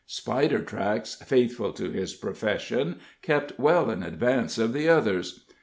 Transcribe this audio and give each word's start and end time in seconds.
Spidertracks, 0.09 1.23
faithful 1.23 1.73
to 1.73 1.91
his 1.91 2.15
profession, 2.15 2.95
kept 3.21 3.59
well 3.59 3.91
in 3.91 4.01
advance 4.01 4.57
of 4.57 4.73
the 4.73 4.89
others. 4.89 5.45